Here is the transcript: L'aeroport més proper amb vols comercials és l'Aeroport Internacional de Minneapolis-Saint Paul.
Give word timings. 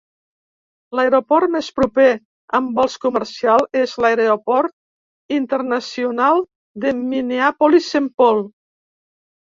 L'aeroport 0.99 1.51
més 1.55 1.69
proper 1.79 2.07
amb 2.61 2.73
vols 2.79 2.95
comercials 3.05 3.77
és 3.83 3.95
l'Aeroport 4.07 4.75
Internacional 5.39 6.45
de 6.87 6.99
Minneapolis-Saint 7.07 8.15
Paul. 8.21 8.47